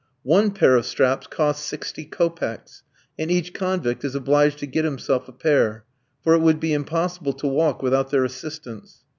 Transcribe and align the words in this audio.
One 0.23 0.49
pair 0.49 0.75
of 0.77 0.87
straps 0.87 1.27
costs 1.27 1.63
sixty 1.63 2.05
kopecks, 2.05 2.81
and 3.19 3.29
each 3.29 3.53
convict 3.53 4.03
is 4.03 4.15
obliged 4.15 4.57
to 4.57 4.65
get 4.65 4.83
himself 4.83 5.27
a 5.27 5.31
pair, 5.31 5.85
for 6.23 6.33
it 6.33 6.39
would 6.39 6.59
be 6.59 6.73
impossible 6.73 7.33
to 7.33 7.45
walk 7.45 7.83
without 7.83 8.09
their 8.09 8.23
assistance. 8.25 9.03